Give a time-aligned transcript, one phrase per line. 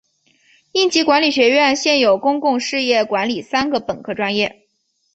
[0.71, 4.65] 应急管理学院现有公共事业管理三个本科专业。